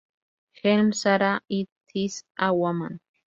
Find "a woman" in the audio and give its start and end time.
2.39-3.01